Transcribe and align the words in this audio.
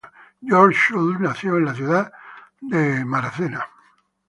George 0.41 0.75
Shultz 0.79 1.19
nació 1.19 1.57
en 1.57 1.65
la 1.65 1.75
ciudad 1.75 2.11
de 2.59 3.05
Nueva 3.05 3.31
York. 3.37 3.69